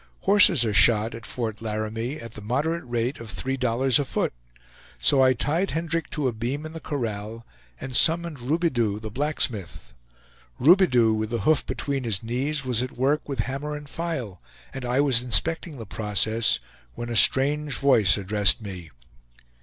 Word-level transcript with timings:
Horses 0.21 0.65
are 0.65 0.73
shod 0.73 1.13
at 1.13 1.27
Fort 1.27 1.61
Laramie 1.61 2.19
at 2.19 2.31
the 2.33 2.41
moderate 2.41 2.83
rate 2.85 3.19
of 3.19 3.29
three 3.29 3.55
dollars 3.55 3.99
a 3.99 4.03
foot; 4.03 4.33
so 4.99 5.21
I 5.21 5.33
tied 5.33 5.69
Hendrick 5.69 6.09
to 6.09 6.27
a 6.27 6.31
beam 6.33 6.65
in 6.65 6.73
the 6.73 6.79
corral, 6.79 7.45
and 7.79 7.95
summoned 7.95 8.39
Roubidou, 8.39 8.99
the 8.99 9.11
blacksmith. 9.11 9.93
Roubidou, 10.59 11.13
with 11.13 11.29
the 11.29 11.41
hoof 11.41 11.67
between 11.67 12.03
his 12.03 12.23
knees, 12.23 12.65
was 12.65 12.81
at 12.81 12.97
work 12.97 13.29
with 13.29 13.41
hammer 13.41 13.75
and 13.75 13.87
file, 13.87 14.41
and 14.73 14.83
I 14.85 15.01
was 15.01 15.21
inspecting 15.21 15.77
the 15.77 15.85
process, 15.85 16.57
when 16.95 17.09
a 17.09 17.15
strange 17.15 17.75
voice 17.75 18.17
addressed 18.17 18.59
me. 18.59 18.89